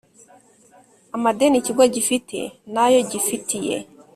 amadeni 1.15 1.55
ikigo 1.59 1.83
gifitiwe 1.93 2.45
n 2.73 2.75
ayo 2.85 2.99
gifitiye 3.11 3.75